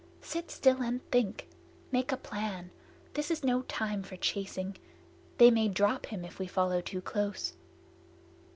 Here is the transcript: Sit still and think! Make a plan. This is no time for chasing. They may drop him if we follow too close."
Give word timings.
Sit 0.23 0.49
still 0.49 0.81
and 0.81 1.07
think! 1.11 1.47
Make 1.91 2.11
a 2.11 2.17
plan. 2.17 2.71
This 3.13 3.29
is 3.29 3.43
no 3.43 3.61
time 3.61 4.01
for 4.01 4.15
chasing. 4.17 4.77
They 5.37 5.51
may 5.51 5.67
drop 5.67 6.07
him 6.07 6.25
if 6.25 6.39
we 6.39 6.47
follow 6.47 6.81
too 6.81 7.01
close." 7.01 7.53